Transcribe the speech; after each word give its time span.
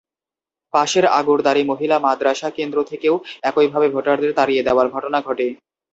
পাশের 0.73 1.05
আগরদাঁড়ি 1.19 1.61
মহিলা 1.71 1.97
মাদ্রাসা 1.99 2.49
কেন্দ্র 2.57 2.77
থেকেও 2.91 3.15
একইভাবে 3.43 3.87
ভোটারদের 3.89 4.31
তাড়িয়ে 4.37 4.65
দেওয়ার 4.67 4.87
ঘটনা 4.95 5.19
ঘটে। 5.27 5.47